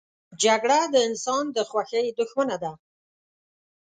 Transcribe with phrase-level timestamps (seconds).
[0.43, 2.71] جګړه د انسان د خوښۍ دښمنه ده